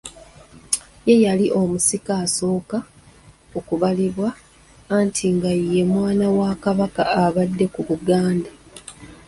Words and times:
Ye 1.07 1.15
yali 1.25 1.45
omusika 1.61 2.13
asooka 2.23 2.77
okubalibwa, 3.59 4.29
anti 4.97 5.25
nga 5.35 5.51
ye 5.71 5.81
mwana 5.91 6.27
wa 6.37 6.51
Kabaka 6.63 7.03
abadde 7.23 7.65
ku 7.73 7.81
Buganda. 7.89 8.51